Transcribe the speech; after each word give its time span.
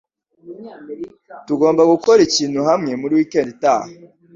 Tugomba 1.47 1.81
gukora 1.91 2.19
ikintu 2.27 2.59
hamwe 2.69 2.91
muri 3.01 3.13
wikendi 3.17 3.51
itaha. 3.55 3.89